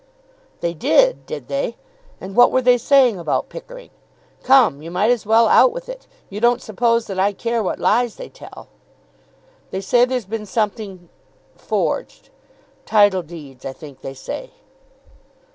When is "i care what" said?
7.19-7.77